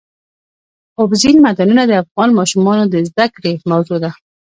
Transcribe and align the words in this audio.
اوبزین 0.99 1.35
معدنونه 1.43 1.83
د 1.87 1.91
افغان 2.03 2.29
ماشومانو 2.39 2.83
د 2.89 2.95
زده 3.09 3.25
کړې 3.35 3.51
موضوع 3.71 3.97
ده. 4.03 4.11